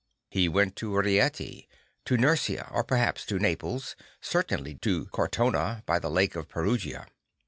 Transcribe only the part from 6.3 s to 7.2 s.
of Perugia.